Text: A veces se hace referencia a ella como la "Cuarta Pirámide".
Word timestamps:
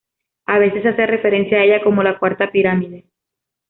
A 0.47 0.57
veces 0.57 0.81
se 0.81 0.89
hace 0.89 1.05
referencia 1.05 1.59
a 1.59 1.63
ella 1.63 1.83
como 1.83 2.01
la 2.01 2.17
"Cuarta 2.17 2.49
Pirámide". 2.49 3.05